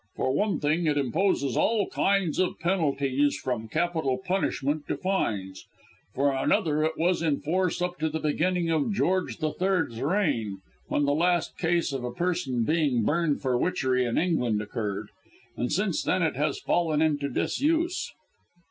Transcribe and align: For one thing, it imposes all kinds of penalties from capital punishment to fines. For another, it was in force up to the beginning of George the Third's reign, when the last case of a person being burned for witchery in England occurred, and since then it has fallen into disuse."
For 0.15 0.33
one 0.33 0.59
thing, 0.59 0.87
it 0.87 0.97
imposes 0.97 1.55
all 1.55 1.87
kinds 1.87 2.39
of 2.39 2.57
penalties 2.59 3.37
from 3.37 3.67
capital 3.67 4.17
punishment 4.17 4.87
to 4.87 4.97
fines. 4.97 5.63
For 6.15 6.31
another, 6.33 6.83
it 6.83 6.97
was 6.97 7.21
in 7.21 7.39
force 7.39 7.83
up 7.83 7.99
to 7.99 8.09
the 8.09 8.17
beginning 8.19 8.71
of 8.71 8.91
George 8.95 9.37
the 9.37 9.51
Third's 9.53 10.01
reign, 10.01 10.57
when 10.87 11.05
the 11.05 11.13
last 11.13 11.55
case 11.59 11.93
of 11.93 12.03
a 12.03 12.11
person 12.11 12.63
being 12.63 13.03
burned 13.03 13.41
for 13.43 13.55
witchery 13.55 14.03
in 14.03 14.17
England 14.17 14.59
occurred, 14.59 15.09
and 15.55 15.71
since 15.71 16.01
then 16.01 16.23
it 16.23 16.35
has 16.35 16.57
fallen 16.59 17.03
into 17.03 17.29
disuse." 17.29 18.11